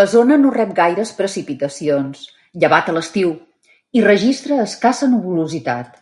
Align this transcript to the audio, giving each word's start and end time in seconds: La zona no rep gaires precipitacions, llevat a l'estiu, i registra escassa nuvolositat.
La 0.00 0.04
zona 0.10 0.34
no 0.42 0.50
rep 0.56 0.74
gaires 0.76 1.10
precipitacions, 1.20 2.22
llevat 2.64 2.92
a 2.92 2.96
l'estiu, 2.98 3.34
i 4.02 4.06
registra 4.10 4.60
escassa 4.68 5.10
nuvolositat. 5.16 6.00